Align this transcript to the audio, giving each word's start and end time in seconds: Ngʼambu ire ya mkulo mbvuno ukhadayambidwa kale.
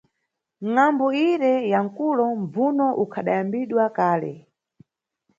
Ngʼambu 0.71 1.07
ire 1.29 1.53
ya 1.71 1.79
mkulo 1.85 2.25
mbvuno 2.41 2.87
ukhadayambidwa 3.03 3.85
kale. 3.97 4.33